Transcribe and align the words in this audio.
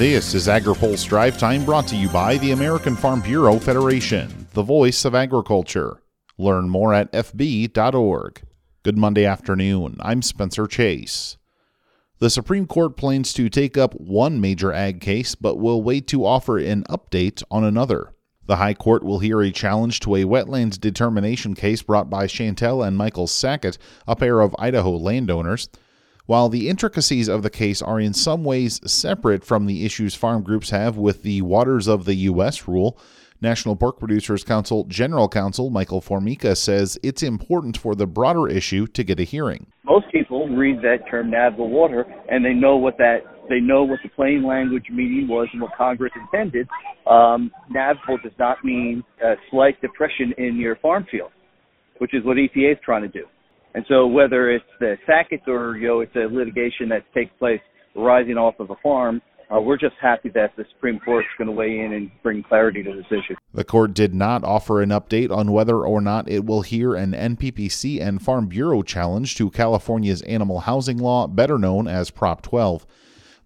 This 0.00 0.32
is 0.32 0.48
AgriPulse 0.48 1.06
Drive 1.06 1.36
Time 1.36 1.62
brought 1.62 1.86
to 1.88 1.94
you 1.94 2.08
by 2.08 2.38
the 2.38 2.52
American 2.52 2.96
Farm 2.96 3.20
Bureau 3.20 3.58
Federation, 3.58 4.46
the 4.54 4.62
voice 4.62 5.04
of 5.04 5.14
agriculture. 5.14 6.00
Learn 6.38 6.70
more 6.70 6.94
at 6.94 7.12
fb.org. 7.12 8.40
Good 8.82 8.96
Monday 8.96 9.26
afternoon. 9.26 9.98
I'm 10.00 10.22
Spencer 10.22 10.66
Chase. 10.66 11.36
The 12.18 12.30
Supreme 12.30 12.66
Court 12.66 12.96
plans 12.96 13.34
to 13.34 13.50
take 13.50 13.76
up 13.76 13.92
one 14.00 14.40
major 14.40 14.72
ag 14.72 15.02
case, 15.02 15.34
but 15.34 15.58
will 15.58 15.82
wait 15.82 16.06
to 16.06 16.24
offer 16.24 16.56
an 16.56 16.84
update 16.84 17.42
on 17.50 17.62
another. 17.62 18.14
The 18.46 18.56
High 18.56 18.72
Court 18.72 19.04
will 19.04 19.18
hear 19.18 19.42
a 19.42 19.50
challenge 19.50 20.00
to 20.00 20.14
a 20.14 20.24
wetlands 20.24 20.80
determination 20.80 21.54
case 21.54 21.82
brought 21.82 22.08
by 22.08 22.26
Chantell 22.26 22.82
and 22.82 22.96
Michael 22.96 23.26
Sackett, 23.26 23.76
a 24.08 24.16
pair 24.16 24.40
of 24.40 24.56
Idaho 24.58 24.96
landowners. 24.96 25.68
While 26.30 26.48
the 26.48 26.68
intricacies 26.68 27.26
of 27.26 27.42
the 27.42 27.50
case 27.50 27.82
are 27.82 27.98
in 27.98 28.14
some 28.14 28.44
ways 28.44 28.80
separate 28.88 29.42
from 29.42 29.66
the 29.66 29.84
issues 29.84 30.14
farm 30.14 30.44
groups 30.44 30.70
have 30.70 30.96
with 30.96 31.24
the 31.24 31.42
Waters 31.42 31.88
of 31.88 32.04
the 32.04 32.14
U.S. 32.30 32.68
rule, 32.68 32.96
National 33.40 33.74
Pork 33.74 33.98
Producers 33.98 34.44
Council 34.44 34.84
General 34.84 35.28
Counsel 35.28 35.70
Michael 35.70 36.00
Formica 36.00 36.54
says 36.54 36.96
it's 37.02 37.24
important 37.24 37.76
for 37.76 37.96
the 37.96 38.06
broader 38.06 38.46
issue 38.46 38.86
to 38.86 39.02
get 39.02 39.18
a 39.18 39.24
hearing. 39.24 39.66
Most 39.82 40.06
people 40.12 40.48
read 40.48 40.76
that 40.82 40.98
term 41.10 41.30
navigable 41.30 41.68
water 41.68 42.06
and 42.30 42.44
they 42.44 42.54
know 42.54 42.76
what 42.76 42.96
that 42.98 43.22
they 43.48 43.58
know 43.58 43.82
what 43.82 43.98
the 44.04 44.08
plain 44.10 44.44
language 44.46 44.86
meaning 44.88 45.26
was 45.26 45.48
and 45.52 45.60
what 45.60 45.72
Congress 45.76 46.12
intended. 46.14 46.68
Um, 47.08 47.50
navigable 47.68 48.18
does 48.22 48.38
not 48.38 48.64
mean 48.64 49.02
a 49.20 49.34
slight 49.50 49.80
depression 49.80 50.32
in 50.38 50.58
your 50.58 50.76
farm 50.76 51.08
field, 51.10 51.32
which 51.98 52.14
is 52.14 52.24
what 52.24 52.36
EPA 52.36 52.74
is 52.74 52.78
trying 52.84 53.02
to 53.02 53.08
do. 53.08 53.26
And 53.74 53.84
so 53.88 54.06
whether 54.06 54.50
it's 54.50 54.64
the 54.80 54.96
Sackett 55.06 55.42
or 55.46 55.76
you 55.76 55.88
know 55.88 56.00
it's 56.00 56.14
a 56.16 56.32
litigation 56.32 56.88
that 56.88 57.04
takes 57.14 57.32
place 57.38 57.60
rising 57.94 58.36
off 58.36 58.58
of 58.58 58.70
a 58.70 58.76
farm, 58.82 59.22
uh, 59.50 59.60
we're 59.60 59.76
just 59.76 59.96
happy 60.00 60.28
that 60.28 60.54
the 60.56 60.64
Supreme 60.74 61.00
Court 61.00 61.24
is 61.24 61.30
going 61.36 61.46
to 61.46 61.52
weigh 61.52 61.80
in 61.80 61.92
and 61.92 62.10
bring 62.22 62.42
clarity 62.42 62.84
to 62.84 62.92
this 62.92 63.06
issue. 63.06 63.34
The 63.52 63.64
court 63.64 63.94
did 63.94 64.14
not 64.14 64.44
offer 64.44 64.80
an 64.80 64.90
update 64.90 65.30
on 65.30 65.50
whether 65.50 65.84
or 65.84 66.00
not 66.00 66.28
it 66.28 66.44
will 66.44 66.62
hear 66.62 66.94
an 66.94 67.12
NPPC 67.12 68.00
and 68.00 68.22
Farm 68.22 68.46
Bureau 68.46 68.82
challenge 68.82 69.34
to 69.36 69.50
California's 69.50 70.22
animal 70.22 70.60
housing 70.60 70.98
law, 70.98 71.26
better 71.26 71.58
known 71.58 71.88
as 71.88 72.10
Prop 72.10 72.42
12. 72.42 72.86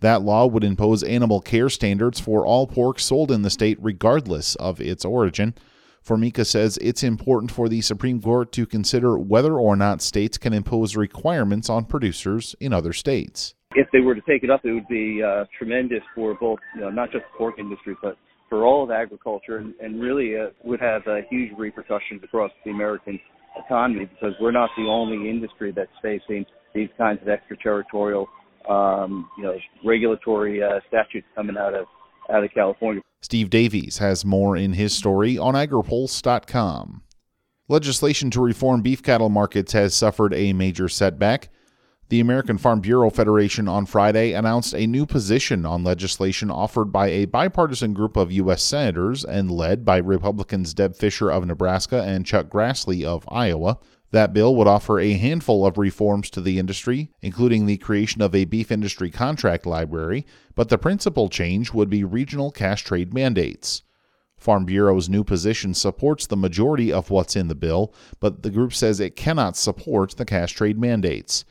That 0.00 0.22
law 0.22 0.46
would 0.46 0.64
impose 0.64 1.04
animal 1.04 1.40
care 1.40 1.68
standards 1.68 2.18
for 2.18 2.44
all 2.44 2.66
pork 2.66 2.98
sold 2.98 3.30
in 3.30 3.42
the 3.42 3.50
state, 3.50 3.78
regardless 3.80 4.56
of 4.56 4.80
its 4.80 5.04
origin. 5.04 5.54
Formica 6.02 6.44
says 6.44 6.78
it's 6.82 7.02
important 7.02 7.52
for 7.52 7.68
the 7.68 7.80
Supreme 7.80 8.20
Court 8.20 8.50
to 8.52 8.66
consider 8.66 9.16
whether 9.16 9.54
or 9.58 9.76
not 9.76 10.02
states 10.02 10.36
can 10.36 10.52
impose 10.52 10.96
requirements 10.96 11.70
on 11.70 11.84
producers 11.84 12.56
in 12.58 12.72
other 12.72 12.92
states. 12.92 13.54
If 13.74 13.88
they 13.92 14.00
were 14.00 14.14
to 14.14 14.20
take 14.22 14.42
it 14.42 14.50
up, 14.50 14.64
it 14.64 14.72
would 14.72 14.88
be 14.88 15.22
uh, 15.22 15.44
tremendous 15.56 16.02
for 16.14 16.34
both, 16.34 16.58
you 16.74 16.82
know, 16.82 16.90
not 16.90 17.12
just 17.12 17.24
the 17.32 17.38
pork 17.38 17.58
industry, 17.58 17.96
but 18.02 18.16
for 18.50 18.66
all 18.66 18.84
of 18.84 18.90
agriculture, 18.90 19.58
and, 19.58 19.74
and 19.80 20.00
really 20.00 20.36
uh, 20.36 20.48
would 20.64 20.80
have 20.80 21.02
uh, 21.06 21.18
huge 21.30 21.52
repercussions 21.56 22.22
across 22.22 22.50
the 22.64 22.70
American 22.70 23.18
economy 23.64 24.04
because 24.06 24.34
we're 24.40 24.50
not 24.50 24.70
the 24.76 24.84
only 24.84 25.30
industry 25.30 25.72
that's 25.74 25.90
facing 26.02 26.44
these 26.74 26.88
kinds 26.98 27.22
of 27.22 27.28
extraterritorial 27.28 28.28
um, 28.68 29.28
you 29.36 29.44
know, 29.44 29.56
regulatory 29.84 30.62
uh, 30.62 30.80
statutes 30.88 31.26
coming 31.34 31.56
out 31.56 31.74
of 31.74 31.86
out 32.30 32.44
of 32.44 32.50
California. 32.52 33.02
Steve 33.20 33.50
Davies 33.50 33.98
has 33.98 34.24
more 34.24 34.56
in 34.56 34.72
his 34.72 34.94
story 34.94 35.38
on 35.38 35.54
agripulse.com. 35.54 37.02
Legislation 37.68 38.30
to 38.30 38.40
reform 38.40 38.82
beef 38.82 39.02
cattle 39.02 39.28
markets 39.28 39.72
has 39.72 39.94
suffered 39.94 40.34
a 40.34 40.52
major 40.52 40.88
setback. 40.88 41.48
The 42.08 42.20
American 42.20 42.58
Farm 42.58 42.80
Bureau 42.80 43.08
Federation 43.08 43.68
on 43.68 43.86
Friday 43.86 44.32
announced 44.32 44.74
a 44.74 44.86
new 44.86 45.06
position 45.06 45.64
on 45.64 45.82
legislation 45.82 46.50
offered 46.50 46.92
by 46.92 47.08
a 47.08 47.24
bipartisan 47.24 47.94
group 47.94 48.18
of 48.18 48.30
U.S. 48.32 48.62
senators 48.62 49.24
and 49.24 49.50
led 49.50 49.84
by 49.84 49.96
Republicans 49.96 50.74
Deb 50.74 50.94
Fischer 50.94 51.30
of 51.30 51.46
Nebraska 51.46 52.02
and 52.02 52.26
Chuck 52.26 52.48
Grassley 52.48 53.02
of 53.04 53.24
Iowa. 53.30 53.78
That 54.12 54.34
bill 54.34 54.54
would 54.56 54.68
offer 54.68 55.00
a 55.00 55.14
handful 55.14 55.66
of 55.66 55.78
reforms 55.78 56.28
to 56.30 56.42
the 56.42 56.58
industry, 56.58 57.10
including 57.22 57.64
the 57.64 57.78
creation 57.78 58.20
of 58.20 58.34
a 58.34 58.44
beef 58.44 58.70
industry 58.70 59.10
contract 59.10 59.64
library, 59.64 60.26
but 60.54 60.68
the 60.68 60.78
principal 60.78 61.30
change 61.30 61.72
would 61.72 61.88
be 61.88 62.04
regional 62.04 62.50
cash 62.50 62.84
trade 62.84 63.14
mandates. 63.14 63.82
Farm 64.36 64.66
Bureau's 64.66 65.08
new 65.08 65.24
position 65.24 65.72
supports 65.72 66.26
the 66.26 66.36
majority 66.36 66.92
of 66.92 67.10
what's 67.10 67.36
in 67.36 67.48
the 67.48 67.54
bill, 67.54 67.94
but 68.20 68.42
the 68.42 68.50
group 68.50 68.74
says 68.74 69.00
it 69.00 69.16
cannot 69.16 69.56
support 69.56 70.16
the 70.16 70.26
cash 70.26 70.52
trade 70.52 70.78
mandates. 70.78 71.46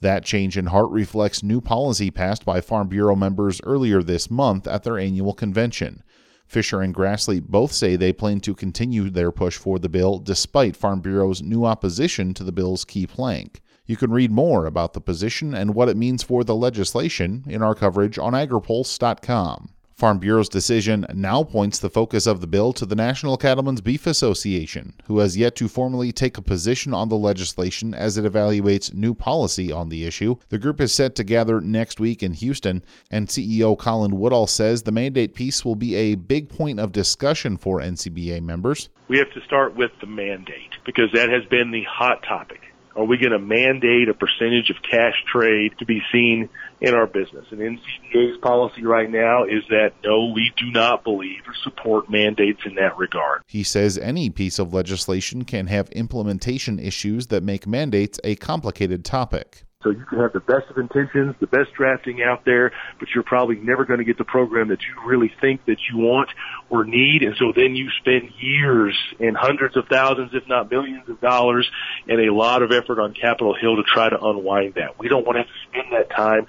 That 0.00 0.24
change 0.24 0.56
in 0.56 0.66
heart 0.66 0.90
reflects 0.90 1.42
new 1.42 1.60
policy 1.60 2.10
passed 2.10 2.44
by 2.44 2.60
Farm 2.60 2.88
Bureau 2.88 3.16
members 3.16 3.60
earlier 3.64 4.02
this 4.02 4.30
month 4.30 4.68
at 4.68 4.84
their 4.84 4.98
annual 4.98 5.32
convention. 5.32 6.04
Fischer 6.54 6.80
and 6.80 6.94
Grassley 6.94 7.42
both 7.42 7.72
say 7.72 7.96
they 7.96 8.12
plan 8.12 8.38
to 8.38 8.54
continue 8.54 9.10
their 9.10 9.32
push 9.32 9.56
for 9.56 9.80
the 9.80 9.88
bill 9.88 10.20
despite 10.20 10.76
Farm 10.76 11.00
Bureau's 11.00 11.42
new 11.42 11.64
opposition 11.64 12.32
to 12.32 12.44
the 12.44 12.52
bill's 12.52 12.84
key 12.84 13.08
plank. 13.08 13.60
You 13.86 13.96
can 13.96 14.12
read 14.12 14.30
more 14.30 14.64
about 14.64 14.92
the 14.92 15.00
position 15.00 15.52
and 15.52 15.74
what 15.74 15.88
it 15.88 15.96
means 15.96 16.22
for 16.22 16.44
the 16.44 16.54
legislation 16.54 17.42
in 17.48 17.60
our 17.60 17.74
coverage 17.74 18.20
on 18.20 18.34
agripulse.com. 18.34 19.70
Farm 19.94 20.18
Bureau's 20.18 20.48
decision 20.48 21.06
now 21.14 21.44
points 21.44 21.78
the 21.78 21.88
focus 21.88 22.26
of 22.26 22.40
the 22.40 22.48
bill 22.48 22.72
to 22.72 22.84
the 22.84 22.96
National 22.96 23.36
Cattlemen's 23.36 23.80
Beef 23.80 24.08
Association, 24.08 24.92
who 25.04 25.20
has 25.20 25.36
yet 25.36 25.54
to 25.56 25.68
formally 25.68 26.10
take 26.10 26.36
a 26.36 26.42
position 26.42 26.92
on 26.92 27.08
the 27.08 27.16
legislation 27.16 27.94
as 27.94 28.18
it 28.18 28.24
evaluates 28.24 28.92
new 28.92 29.14
policy 29.14 29.70
on 29.70 29.90
the 29.90 30.04
issue. 30.04 30.34
The 30.48 30.58
group 30.58 30.80
is 30.80 30.92
set 30.92 31.14
to 31.14 31.24
gather 31.24 31.60
next 31.60 32.00
week 32.00 32.24
in 32.24 32.32
Houston, 32.32 32.82
and 33.08 33.28
CEO 33.28 33.78
Colin 33.78 34.18
Woodall 34.18 34.48
says 34.48 34.82
the 34.82 34.90
mandate 34.90 35.32
piece 35.32 35.64
will 35.64 35.76
be 35.76 35.94
a 35.94 36.16
big 36.16 36.48
point 36.48 36.80
of 36.80 36.90
discussion 36.90 37.56
for 37.56 37.80
NCBA 37.80 38.42
members. 38.42 38.88
We 39.06 39.18
have 39.18 39.32
to 39.32 39.40
start 39.42 39.76
with 39.76 39.92
the 40.00 40.08
mandate 40.08 40.72
because 40.84 41.12
that 41.12 41.28
has 41.28 41.44
been 41.44 41.70
the 41.70 41.84
hot 41.84 42.24
topic. 42.24 42.63
Are 42.96 43.04
we 43.04 43.16
going 43.18 43.32
to 43.32 43.38
mandate 43.38 44.08
a 44.08 44.14
percentage 44.14 44.70
of 44.70 44.76
cash 44.82 45.14
trade 45.30 45.72
to 45.78 45.84
be 45.84 46.00
seen 46.12 46.48
in 46.80 46.94
our 46.94 47.06
business? 47.06 47.46
And 47.50 47.60
NCBA's 47.60 48.38
policy 48.38 48.84
right 48.84 49.10
now 49.10 49.44
is 49.44 49.64
that 49.68 49.92
no, 50.04 50.32
we 50.32 50.52
do 50.56 50.70
not 50.70 51.02
believe 51.02 51.42
or 51.46 51.54
support 51.62 52.08
mandates 52.08 52.60
in 52.64 52.76
that 52.76 52.96
regard. 52.96 53.42
He 53.46 53.62
says 53.64 53.98
any 53.98 54.30
piece 54.30 54.58
of 54.58 54.72
legislation 54.72 55.44
can 55.44 55.66
have 55.66 55.88
implementation 55.90 56.78
issues 56.78 57.26
that 57.28 57.42
make 57.42 57.66
mandates 57.66 58.20
a 58.22 58.36
complicated 58.36 59.04
topic. 59.04 59.64
So 59.84 59.90
you 59.90 60.04
can 60.06 60.18
have 60.18 60.32
the 60.32 60.40
best 60.40 60.70
of 60.70 60.78
intentions, 60.78 61.36
the 61.38 61.46
best 61.46 61.74
drafting 61.74 62.22
out 62.22 62.44
there, 62.44 62.72
but 62.98 63.08
you're 63.14 63.22
probably 63.22 63.56
never 63.56 63.84
going 63.84 63.98
to 63.98 64.04
get 64.04 64.18
the 64.18 64.24
program 64.24 64.68
that 64.68 64.80
you 64.80 65.08
really 65.08 65.30
think 65.40 65.64
that 65.66 65.76
you 65.92 65.98
want 65.98 66.30
or 66.70 66.84
need. 66.84 67.22
And 67.22 67.36
so 67.36 67.52
then 67.54 67.76
you 67.76 67.90
spend 68.00 68.30
years 68.40 68.96
and 69.20 69.36
hundreds 69.36 69.76
of 69.76 69.86
thousands, 69.88 70.30
if 70.32 70.48
not 70.48 70.70
millions 70.70 71.08
of 71.08 71.20
dollars 71.20 71.70
and 72.08 72.18
a 72.18 72.32
lot 72.32 72.62
of 72.62 72.72
effort 72.72 72.98
on 72.98 73.12
Capitol 73.12 73.54
Hill 73.54 73.76
to 73.76 73.82
try 73.82 74.08
to 74.08 74.18
unwind 74.18 74.74
that. 74.74 74.98
We 74.98 75.08
don't 75.08 75.26
want 75.26 75.36
to 75.36 75.42
have 75.42 75.48
to 75.48 75.68
spend 75.70 75.92
that 75.92 76.10
time 76.16 76.46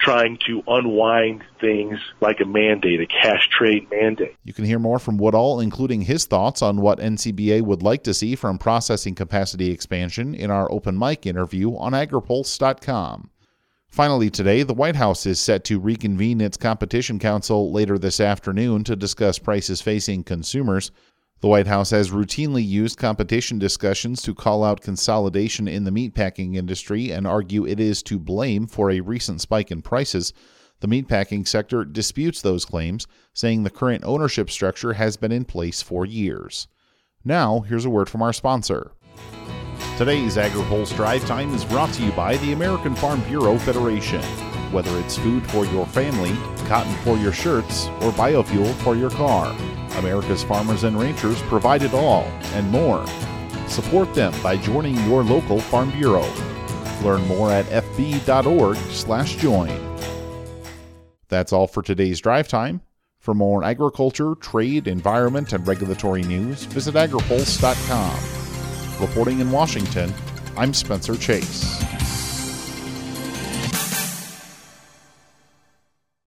trying 0.00 0.38
to 0.46 0.62
unwind 0.66 1.44
things 1.60 1.98
like 2.20 2.40
a 2.40 2.44
mandate, 2.46 3.00
a 3.00 3.06
cash 3.06 3.48
trade 3.50 3.86
mandate. 3.90 4.34
You 4.44 4.52
can 4.52 4.64
hear 4.64 4.78
more 4.78 4.98
from 4.98 5.18
Woodall, 5.18 5.60
including 5.60 6.02
his 6.02 6.24
thoughts 6.24 6.62
on 6.62 6.80
what 6.80 6.98
NCBA 6.98 7.62
would 7.62 7.82
like 7.82 8.02
to 8.04 8.14
see 8.14 8.34
from 8.34 8.58
processing 8.58 9.14
capacity 9.14 9.70
expansion 9.70 10.34
in 10.34 10.50
our 10.50 10.70
open 10.72 10.98
mic 10.98 11.26
interview 11.26 11.76
on 11.76 11.92
agripulse.com. 11.92 13.30
Finally, 13.88 14.30
today, 14.30 14.62
the 14.62 14.72
White 14.72 14.96
House 14.96 15.26
is 15.26 15.40
set 15.40 15.64
to 15.64 15.80
reconvene 15.80 16.40
its 16.40 16.56
Competition 16.56 17.18
Council 17.18 17.72
later 17.72 17.98
this 17.98 18.20
afternoon 18.20 18.84
to 18.84 18.94
discuss 18.94 19.38
prices 19.38 19.82
facing 19.82 20.22
consumers. 20.22 20.92
The 21.40 21.48
White 21.48 21.66
House 21.66 21.88
has 21.88 22.10
routinely 22.10 22.66
used 22.66 22.98
competition 22.98 23.58
discussions 23.58 24.20
to 24.22 24.34
call 24.34 24.62
out 24.62 24.82
consolidation 24.82 25.66
in 25.66 25.84
the 25.84 25.90
meatpacking 25.90 26.54
industry 26.54 27.10
and 27.10 27.26
argue 27.26 27.66
it 27.66 27.80
is 27.80 28.02
to 28.04 28.18
blame 28.18 28.66
for 28.66 28.90
a 28.90 29.00
recent 29.00 29.40
spike 29.40 29.70
in 29.70 29.80
prices. 29.80 30.34
The 30.80 30.88
meatpacking 30.88 31.48
sector 31.48 31.86
disputes 31.86 32.42
those 32.42 32.66
claims, 32.66 33.06
saying 33.32 33.62
the 33.62 33.70
current 33.70 34.04
ownership 34.04 34.50
structure 34.50 34.92
has 34.94 35.16
been 35.16 35.32
in 35.32 35.46
place 35.46 35.80
for 35.80 36.04
years. 36.04 36.68
Now, 37.24 37.60
here's 37.60 37.86
a 37.86 37.90
word 37.90 38.10
from 38.10 38.20
our 38.20 38.34
sponsor. 38.34 38.92
Today's 39.96 40.36
AgriPulse 40.36 40.94
Drive 40.94 41.24
Time 41.26 41.54
is 41.54 41.64
brought 41.64 41.92
to 41.94 42.02
you 42.04 42.12
by 42.12 42.36
the 42.38 42.52
American 42.52 42.94
Farm 42.94 43.22
Bureau 43.22 43.56
Federation. 43.56 44.22
Whether 44.72 44.94
it's 45.00 45.16
food 45.16 45.46
for 45.50 45.64
your 45.66 45.86
family, 45.86 46.36
cotton 46.66 46.94
for 46.96 47.16
your 47.16 47.32
shirts, 47.32 47.86
or 48.02 48.12
biofuel 48.12 48.74
for 48.76 48.94
your 48.94 49.10
car. 49.10 49.56
America's 49.98 50.42
farmers 50.42 50.84
and 50.84 50.98
ranchers 50.98 51.42
provide 51.42 51.82
it 51.82 51.92
all 51.94 52.22
and 52.54 52.70
more. 52.70 53.06
Support 53.68 54.14
them 54.14 54.32
by 54.42 54.56
joining 54.56 54.96
your 55.08 55.22
local 55.22 55.60
Farm 55.60 55.90
Bureau. 55.90 56.26
Learn 57.02 57.26
more 57.26 57.50
at 57.50 57.66
fb.org/join. 57.66 59.96
That's 61.28 61.52
all 61.52 61.66
for 61.66 61.82
today's 61.82 62.20
drive 62.20 62.48
time. 62.48 62.80
For 63.20 63.34
more 63.34 63.62
agriculture, 63.62 64.34
trade, 64.34 64.88
environment, 64.88 65.52
and 65.52 65.66
regulatory 65.66 66.22
news, 66.22 66.64
visit 66.64 66.94
agripulse.com. 66.94 68.40
Reporting 69.00 69.40
in 69.40 69.50
Washington, 69.50 70.12
I'm 70.56 70.74
Spencer 70.74 71.16
Chase. 71.16 71.89